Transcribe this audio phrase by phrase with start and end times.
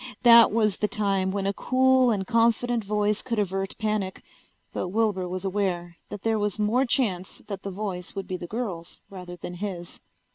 [0.23, 4.23] That was the time when a cool and confident voice could avert panic.
[4.73, 8.47] But Wilbur was aware that there was more chance that the voice would be the
[8.47, 9.99] girl's rather than his.